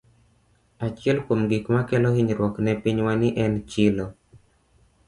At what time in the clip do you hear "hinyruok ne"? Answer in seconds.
2.17-2.71